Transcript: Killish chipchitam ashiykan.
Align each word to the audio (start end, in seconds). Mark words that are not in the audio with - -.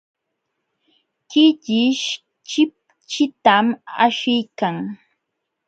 Killish 1.31 2.05
chipchitam 2.49 3.65
ashiykan. 4.05 4.75